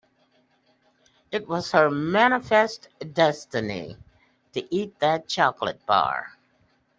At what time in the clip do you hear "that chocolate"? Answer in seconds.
4.97-5.85